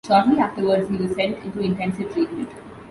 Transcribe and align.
Shortly 0.07 0.39
afterwards, 0.39 0.89
he 0.89 0.97
was 0.97 1.13
sent 1.15 1.37
into 1.45 1.59
intensive 1.59 2.11
treatment. 2.11 2.49